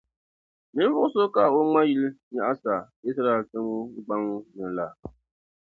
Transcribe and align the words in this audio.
ninvuɣ’ 0.75 1.05
so 1.13 1.21
ka 1.35 1.43
o 1.57 1.59
ŋma 1.67 1.81
yil’ 1.89 2.05
nyaɣisa 2.33 2.75
Izraɛl 3.09 3.41
tiŋgbɔŋ 3.49 4.21
ni 4.55 4.65
la. 4.77 4.87